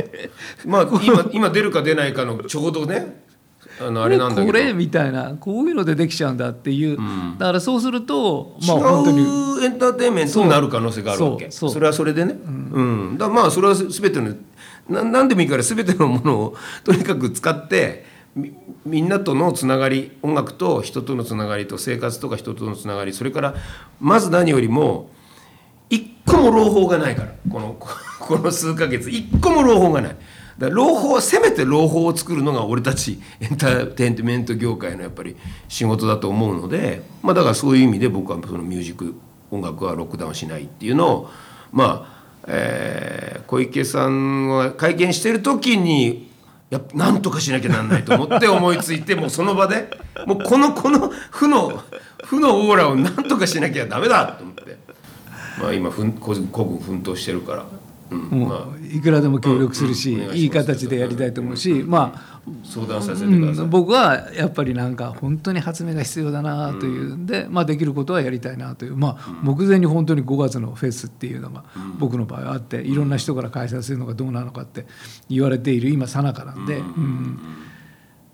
[0.64, 3.24] まあ今今出るか出ないかのちょうどね
[3.80, 4.46] あのあれなんだけど。
[4.46, 6.96] これみたいなこういうのでできちゃうんだっていう、
[7.38, 9.22] だからそうするとまあ本当に。
[9.22, 11.50] 違うエンターテインメントになる可能性があるわけ。
[11.50, 13.18] それはそれでね、うん。
[13.18, 14.34] だからまあそれは全ての
[14.88, 18.04] な何でもいいから全てのものをとにかく使って
[18.84, 23.54] みんなとのつながり音楽と人とのつながりと生活とか人とのつながりそれから
[23.98, 25.10] まず何よりも
[25.88, 27.76] 一個も朗報がないからこの
[28.20, 30.16] この数ヶ月一個も朗報がない。
[30.58, 35.36] だから朗報はせめて朗報を作るのが俺たちエンターテインメント業界のやっぱり
[35.68, 39.14] 仕事だと思うので、まあ、だからそういう意味で僕はそのミュージック
[39.50, 41.30] 音楽はロックダウンしないっていうのを
[41.72, 46.25] まあ、えー小池さんが会見してる時に
[46.70, 49.88] やなんとかしなきゃなんないと思って思いついてもうその場で
[50.26, 51.82] もうこのこの負の
[52.24, 54.76] 負のオーラをなんとかしなきゃダメだと思って、
[55.60, 57.66] まあ、今ふん個人個々奮闘してるから、
[58.10, 62.36] もういくらでも協力するし、いいい形でやりたいと思うし、まあ。
[62.36, 63.66] あ、相談させてうください。
[63.66, 71.64] ん、僕はやっぱりなんか本当に発明が必要だなというんで、まあ、できることはやりたいなという、まあ、目前に本当に5月のフェスっていうのが
[71.98, 74.86] 僕の場合はあっていろんな人から開催するのがどうなのかって
[75.28, 77.38] 言われている今さなかなんで、うん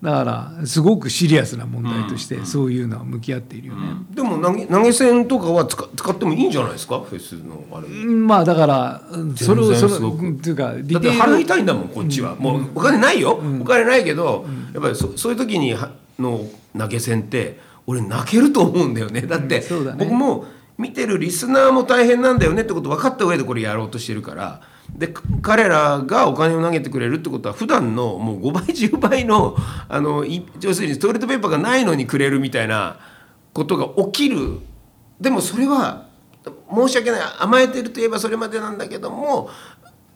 [0.03, 0.23] だか
[0.59, 3.81] らすごくシリアスな問題としてそういうのは向き合っているよね。
[4.13, 6.99] でも投げ投げ銭とかは使使ってもいいんじゃないですか？
[6.99, 7.87] フェスのあれ。
[7.87, 8.27] うん。
[8.27, 16.45] まあだからうんそれをそれっていうかだって払いたいんだもんこっちは、もうお金ないよ、お金ないけど、やっぱりそそういう時にはの
[16.77, 19.21] 投げ銭って俺泣けると思うんだよね。
[19.21, 19.65] だって、ね。
[19.97, 20.45] 僕も
[20.77, 29.55] 見てるリスナーも大変なんだよねってこと分かった上でこれやろうとしてるからで彼らがお金を投げてくれるってことは普段のもう5倍10倍の
[29.89, 30.25] あの
[30.61, 32.99] 要するにトイレットペーパーがないのにくれるみたいな
[33.53, 34.59] ことが起きる
[35.19, 36.07] でもそれは
[36.73, 39.49] 申し訳ない甘えてるといえばそれまでなんだけども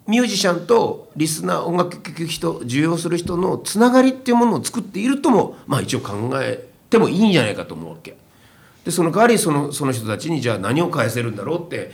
[0.08, 8.16] ミュージシャンとリスナー音楽聴く人受容する人のつながりっていうものを作っているともまあ一応考えてもいいんじゃないかと思うわけ。
[8.86, 11.92] でその代わりそのその人たちにじゃあ何を返せるんだろうって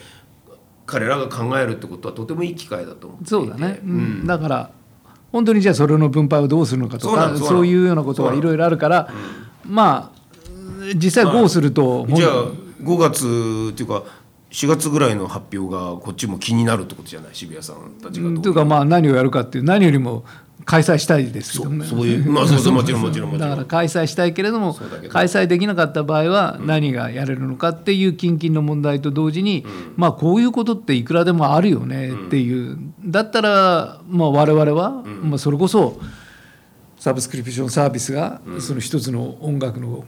[0.86, 4.28] 彼らが考えるってことはとてもいい機会だと思ってそうだね、うん。
[4.28, 4.72] だから
[5.32, 9.10] 本当にじゃあそれの分配をどうするのかとかそういうようなことはいろいろあるから、
[9.66, 10.24] まあ
[10.96, 14.04] 実際こうすると、じゃあほん5月っていうか
[14.52, 17.36] 4月ぐらいの発表がこっちも気になるってことじゃない？
[17.36, 20.26] 渋谷さんたちがというかまあ何をやるかっていう何よりも
[20.66, 21.70] 開催したいですけど。
[21.70, 24.76] ねそういうまあそうそうもちろんもちろんだから開催したいけれども
[25.10, 36.00] 開催できなかった場合は何がやれるのかっていう近々の問題と同時に、まあこういうことっていくらでもあるよねっていう、だったらまあ我々は、まあそれこそ
[36.98, 40.06] サブスクリプションサービスがその一つの音楽の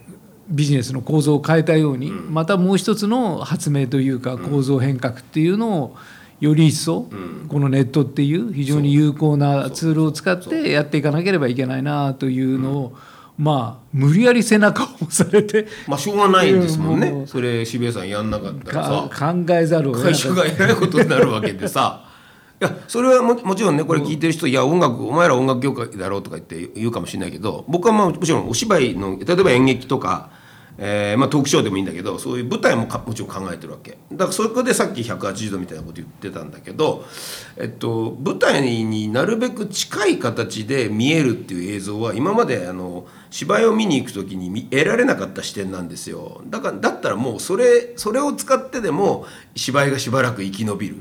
[0.48, 5.96] ビジネスの構造を変えたように、またもう一つの発明というか構造変革っていうのを
[6.40, 7.10] より一層、
[7.48, 12.98] このネットっていう非常に有効なツールを使ってやっていかなければいけないなというのを、
[13.38, 17.24] まあ無理やり背中を押されてまあしょうがないんですもんね。
[17.26, 20.28] それ渋谷さんやんなかったらかさ考えざるを得なかった。
[20.28, 22.02] 会社がえらいことになるわけでさ。
[22.62, 30.30] いやそれはももちろんねこれ聞いてる人「いや音楽お前ら音楽業界だろ」うとか言って言うかもしれないけど僕はまあもちろんお芝居の例えば演劇とか、
[30.78, 37.06] えーまあ、トークショーでもいいんだけどそういう舞台もかもちろん考えてるわけだからそこでさっき180度みたいなこと言ってたんだけど、
[37.58, 50.98] えっと、舞台になるべく近い形で見えるっていう映像は今まであの芝居を見に行く時に見得られなかった視点なんですよだからだったらもうそれそれを使ってでも芝居がしばらく生き延びる。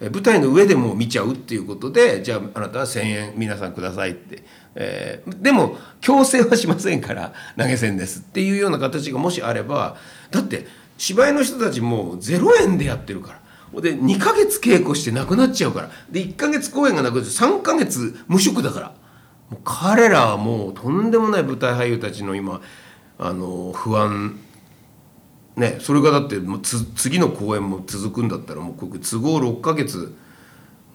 [0.00, 4.44] 舞台の上でも見ちゃうっていうことでじゃああなたは1,000円皆さんくださいって、
[4.76, 9.96] えーでも強制はしませんから投げ銭ですっていうような形がもしあれば
[10.30, 10.66] だって
[10.98, 13.40] 芝居の人たちも0円でやってるから。
[13.82, 15.90] で2ヶ月稽古してなくなっちゃうから。
[16.10, 18.86] で1ヶ月公演がなくなって3ヶ月無職だから。
[19.50, 22.60] もう彼らはもうとんでもない舞台俳優たちの今
[23.18, 24.38] あの不安
[25.58, 30.14] ね、それがだってもうつ次の公演も続くんだったらもうここ都合6ヶ月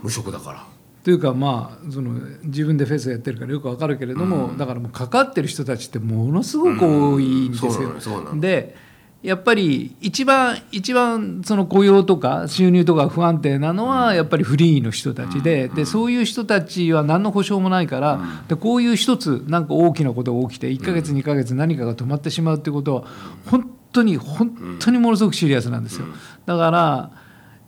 [0.02, 0.66] 無職だから。
[1.04, 7.72] というかまあその自分でフェスやってるからよくわかるけれども、だからもうかかってる人たちってものすごく多いんですよ。
[8.32, 23.04] うんでやっぱり一番一番その雇用とか収入とか不安定なのはやっぱりフリーの人たちででそういう人たちは何の保証もないからでこういう一つなんか大きなことが起きて1ヶ月2ヶ月何かが止まってしまうってことは
[23.50, 26.08] 本当に本当にものすごくシリアスなんですよ。
[26.46, 27.12] だから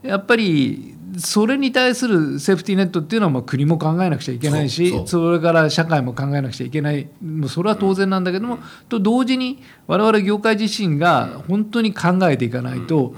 [0.02, 7.08] やっぱりそれに対するセーフティーネットっていうのはまあ国も考えなくちゃいけないしそれから社会も考えなくちゃいけない。
[7.24, 8.60] もうそれは当然なんだけども、
[8.90, 13.16] と同時に我々業界自身が本当に考えていかないと、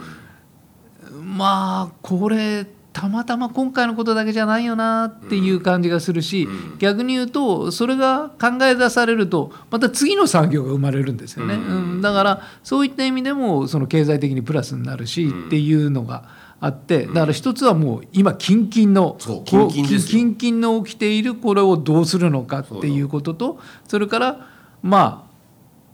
[1.23, 2.65] まあこれ
[2.97, 6.47] たまたま今回のことだけじゃないよなっていう感じがするし、
[6.79, 12.01] 逆に言うとそれが考え出されるとまた次の産業が生まれるんですよね、うん。
[12.01, 16.47] だからそういった意味でもその経済的にプラスになるしっていうのが。
[16.59, 24.47] あってだから一つはもう今近々の近々の起きているこれをどうするのかっていうこととそれから
[24.81, 25.26] まあ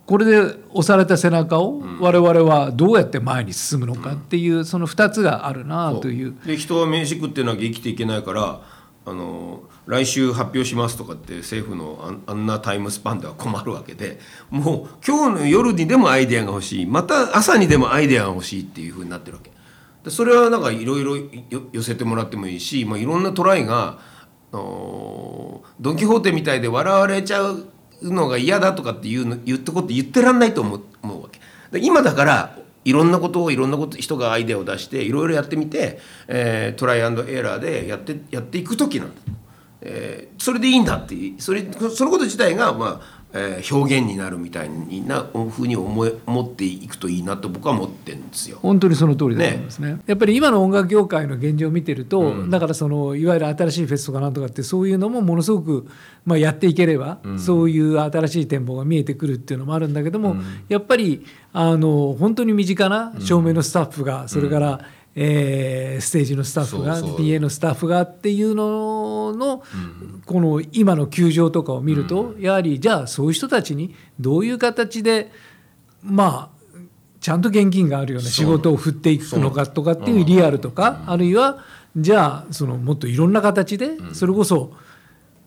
[0.06, 6.36] これで押された背中を我々はどうやって前に進むのかっていうその2つがあるなという。
[6.46, 8.62] で人は飯食ってなきゃ生きていけないから
[9.06, 19.52] あの来週発表しますとかって政府のあんなタイムスパンでは困るわけでもう今日の夜にでもアイデアが欲しいまた朝にでもアイデアが欲しいっていうふうになってるわけ。
[20.04, 21.16] でそれはなんかいろいろ
[21.72, 24.00] 寄せてもらってもいいし、まあ、いろんなトライが
[24.52, 25.64] ド
[25.94, 27.68] ン・キホーテみたいで笑われちゃう
[28.04, 31.40] のが嫌だとかっていうの言ったこと言ってらんないと思う思うわけ。
[31.72, 39.22] で今だからいろんなことをいろんなこと人がアイデアを出していろいろやってみて、えー、トライアンドエラーでやってやっていく時なんだ、
[39.82, 48.60] えー、それでいいんだってそれそのこと自体がまあえー、表現になるみたいなふうに思え思っていくといいなと僕は思ってるんですよ。
[48.62, 49.94] 本当にその通りだと思いますね。
[49.94, 55.88] ねやっぱり今の音楽業界の現状を見てると、うん、だからそのいわゆる新しいフェスとかなんとかってそういうのもものすごく、
[56.26, 64.86] まあ、やっていければ、うん、そういう新しい展望が見えてくるっていうのもあるんだけども、うん、やっぱりあの本当に身近な照明のスタッフが、それから、
[65.16, 69.64] えー、ステージのスタッフが PA のスタッフがっていうのの、
[70.26, 75.32] この今の球場とかを見ると、やはりじゃあそういう人たちにどういう形で
[76.02, 76.54] まあ
[77.20, 81.60] ちゃんと現金があるような仕事を振っていくのかとかっていうリアルとか、あるいは
[81.96, 84.74] じゃあそのもっといろんな形でそれこそ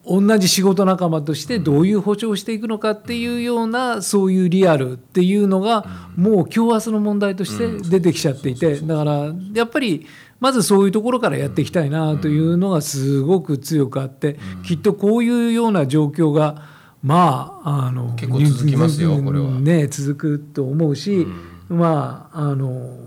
[0.07, 5.85] 同じ仕事仲間としてどういう補償をしていくのかっていうようなそういうリアルっていうのが
[6.17, 10.07] もう今日明日の問題として出てきちゃっていてだからやっぱり
[10.39, 16.63] まずそういうところからやっていきたいなというのがすごく強くあってきっとこういうような状況が
[17.03, 19.51] まああの結構続きますよこれは。
[19.61, 21.27] ね続くと思うし
[21.69, 22.99] まああの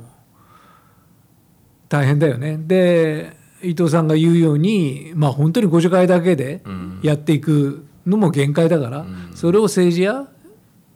[1.87, 2.57] 大変だよね。
[2.57, 6.61] で伊藤さんが言うように、まあ、本当にご助会だけで
[7.01, 10.27] やっていくのも限界だから、それを政治や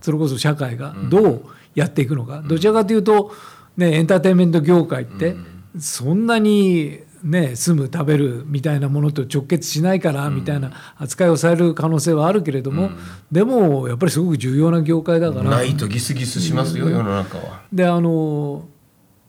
[0.02, 1.46] それこそ社会がどう
[1.76, 3.32] やっていくのか、どちらかというと、
[3.78, 5.36] ね、エンターテインメント業界って
[5.80, 12.92] そんなに、ね、住む食べるみたいなものと直結しないからみたいな扱いをされる可能性はあるけれども、
[13.32, 15.50] でもやっぱりすごく重要な業界だから。
[15.50, 17.62] ないとギスギスしますよ、世の中は。
[17.72, 18.68] であの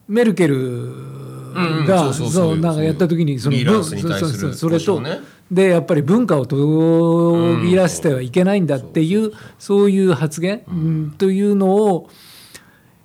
[0.08, 0.92] メルケル
[1.54, 3.84] がそうなんかやった時にその
[4.54, 5.02] それと
[5.50, 6.56] でやっぱり文化を途
[7.62, 12.10] 切らせてはいけないんだっていうそういう発言というのを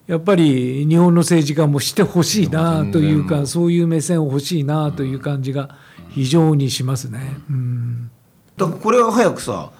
[0.08, 5.78] やっぱり日本の政治家もしてほしいなというかそういう目線を欲しいなという感じが
[6.10, 7.38] 非常にしますね。
[7.50, 8.12] うん、
[8.58, 9.72] だからこれは早くさ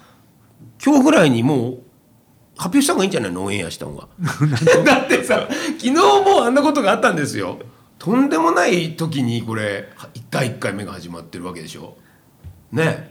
[0.84, 1.78] 今日ぐらいにもう
[2.56, 3.44] 発表した方がいいんじゃないの？
[3.44, 4.06] オンエアした方が。
[4.84, 7.58] だってさ昨日もあんなことがあったんですよ。
[8.00, 9.90] とんでもない時にこれ
[10.30, 11.98] 第1回目が始まってるわけでしょ？
[12.72, 13.10] ね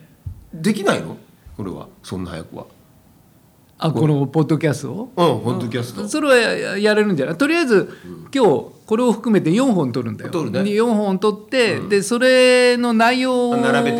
[0.52, 1.16] できないの？
[1.56, 1.88] これは。
[2.02, 2.66] そんな早くは。
[3.78, 5.04] あこのポッドキャストを？
[5.04, 6.08] うんポッドキャスト。
[6.08, 7.38] それはやれるんじゃない？
[7.38, 7.94] とりあえず、
[8.34, 10.32] 今日これを含めて4本取るんだよ。
[10.32, 13.92] 取る、ね、4本取って、うん、でそれの内容を並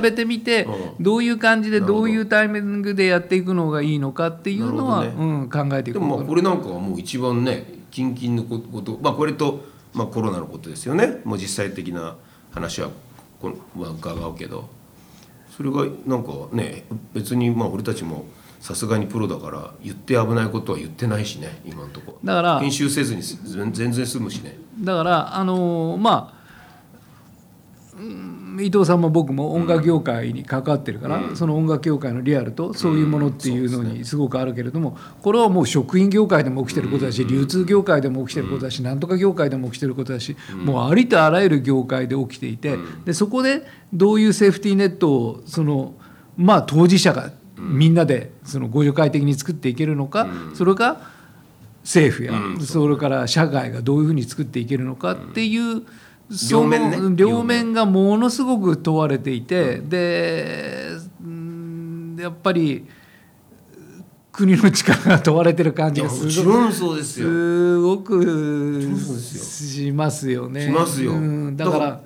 [0.00, 2.04] べてみて、うん、どういう感じでど。
[2.04, 11.20] ういうタイミングでやっていくのがいいのかっていうのは、ね、うん、考えていくでもまあこれなんかはもう一番ね近々のことまあこれとまあ、コロナのことですよね。
[11.24, 12.14] もう実際的な
[12.52, 12.90] 話は
[13.42, 14.68] こは伺うけど。
[15.56, 18.26] それがなんかね別にまあ俺たちも
[18.60, 22.12] さすがにプロだから言って危ないことは言ってないしね今のとこ。
[22.12, 24.56] ろだから編集せずに全然済むしね。
[24.80, 27.98] だからあのー、まあ
[28.60, 45.94] 伊藤さんも僕も音楽業界に関わってるから、うん、その音楽業界のリアルとそういうものっていうのにすごくあるけれども、これはもう食品業界でも起きてることだし、流通業界でも起きてることだし、なんとか業界でも起きてることだし、もうありとあらゆる業界で起きていて、でそこでどういうセーフティーネットをその
[46.36, 51.18] まあ当事者がみんなでその互助会的に作っていけるのか、それが
[51.88, 52.60] 政府や、うん。
[52.60, 55.82] それから社会がどういうふうに作っていけるのかっていう、
[56.50, 56.98] 両面ね。
[57.16, 60.90] 両面がものすごく問われていて、で
[61.22, 62.86] うんやっぱり
[64.30, 67.28] 国の力が問われてる感じがすごそうですよ。
[67.28, 70.66] すごくしますよね。
[70.66, 71.12] しますよ。
[71.12, 71.16] う
[71.50, 72.02] んだから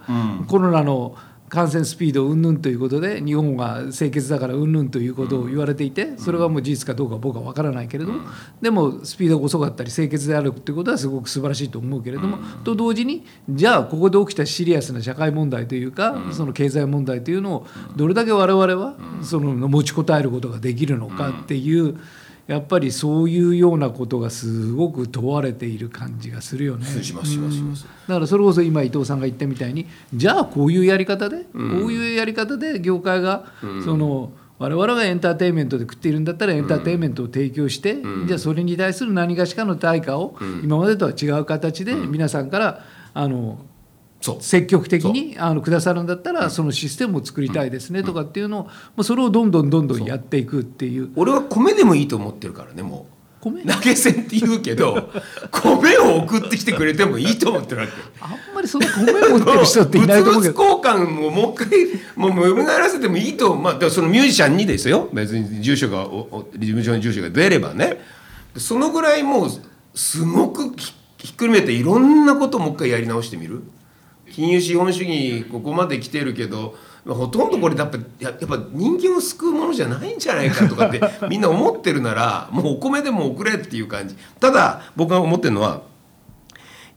[0.47, 1.17] コロナの
[1.53, 8.21] 感染スピードうんぬんということで日本が清潔だからうんぬんということを言われていてそれがもう事実かどうか僕は分からないけれども
[8.63, 21.99] でもスピードが遅かったり清潔であるということはすごく素晴らしいと思うけれどもと同時にじゃあここで起きたシリアスな社会問題というかその経済問題というのをどれだけ我々はその持ちこたえることができるのかっていう
[22.47, 26.87] やっぱりそういうようなことがすごく問われている感じがするよね。
[26.87, 27.87] しますしますします。
[28.09, 33.47] だからそれこそ今伊藤さんが言ったみたいにじゃあこういうやり方で、こういうやり方で業界が、
[33.85, 42.85] その我々がエンターテインメントで食っているんだったらエンターテインメントを提供して、じゃあそれに対する何かしかの対価を今までとは違う形で皆さんから
[43.15, 43.65] あの
[44.41, 51.11] 積極的にあのくださるんだったらそのシステムを作りたいですねとかっていうのをもうそれをどんどんどんどんやっていくっていう。
[51.17, 53.07] 俺は米でもいいと思ってるからねも
[53.41, 53.63] 米？
[53.63, 55.11] う投げ銭って言うけど
[55.51, 57.93] 米を送ってきてくれてもいいと思ってるわけ。
[58.21, 60.63] あんまりその米を持ってる人っていないと思うけど。
[60.63, 61.79] 交換をもう一回
[62.15, 65.09] もう蘇らせてもいいとまあだからそのミュージシャンにですよ。
[65.13, 68.01] 別に住所がおお事務所の住所が出ればね。
[68.57, 69.51] そのぐらいもう
[69.95, 73.63] すごくひひっくるめていろんなことをもう一回やり直してみる
[74.33, 76.75] 金融資本主義ここまで来てるけど
[77.07, 84.17] ほとんどこれやっぱややっぱ人間を救うものじゃないんじゃないかとかって みんな思ってるならもうお米でも送れっていう感じ。
[84.39, 85.83] ただ僕が思ってるのは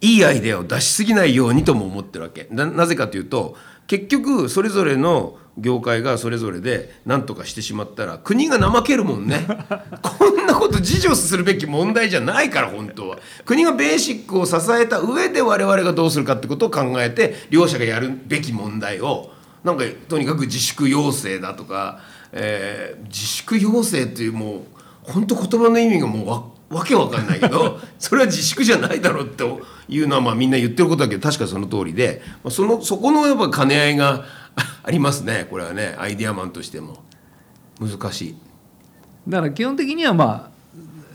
[0.02, 2.48] いいアイデアを出しすぎないようにとも思ってるわけ。
[2.52, 3.56] ななぜかというと
[3.88, 9.46] 結局それぞれの業界がそれぞれで何とかしてしまったら国が怠けるもんね。
[10.02, 13.20] こんなこと自助するべき問題じゃないから本当は。
[13.46, 19.32] 国がベーシックを支えた上で我々がどうするかってことを考えて両者がやるべき問題を
[19.64, 22.00] なんかとにかく自粛要請だとか、
[22.32, 24.66] えー自粛要請っていうも
[25.08, 29.44] う本当言葉の意味がもうわわけわかんないけど それは自粛じゃないだろうって
[29.88, 34.26] いうのはまあみんな言ってることだけど確かその通りでまあそのそこのやっぱ兼ね合いが
[34.88, 37.04] ありますねこれはねアイデアマンとしても。
[37.80, 38.36] 難しい。
[39.28, 40.56] だから基本的にはまあ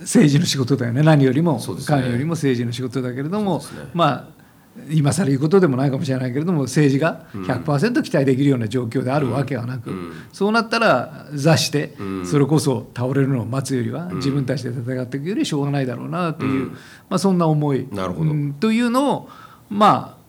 [0.00, 1.02] 政治の仕事だよね。
[1.02, 1.64] 何よりもね。
[1.86, 3.64] 官よりも政治の仕事だけれども、ね。
[3.94, 4.40] まあ
[4.88, 9.92] 今更言うことでもないかもしれないけれども政治が100%期待できるような状況であるわけはなく、
[10.32, 16.76] そうなったら座してそれこそ倒れるのを待つよりは自分たちで戦っていくよりしょうがないだろうなという、ま
[17.16, 17.88] あ、そんな思い。
[17.90, 18.30] なるほど。
[18.30, 18.54] うん。
[18.54, 19.28] というのを
[19.68, 20.19] まあうん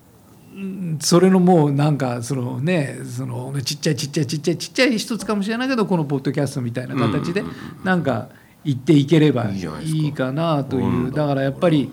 [0.99, 7.43] それのもうなんかそのねそのちっちゃいちっちゃいちっちゃいちっちゃい一つかもしれないけどこのポッドキャストみたいな形で
[7.84, 8.30] なんか
[8.64, 10.32] 言っていければいいか。
[10.32, 11.12] なという。
[11.12, 11.91] だからやっぱり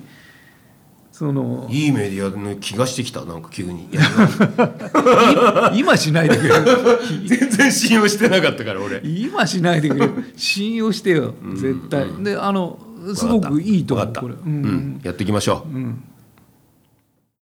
[1.12, 3.88] そのいいメディアの気がしてきたなんか急に。
[5.74, 6.54] 今しないでくれ
[7.26, 9.00] 全然信用してなかったから俺。
[9.04, 12.06] 今しないでくれ信用してよ絶対。
[12.22, 12.78] であの
[13.14, 14.34] すごくいいと思うこれ。
[14.34, 16.02] ううんん、やっていきましょう、うん